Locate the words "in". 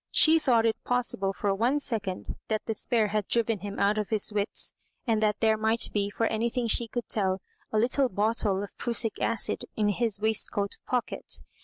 9.75-9.89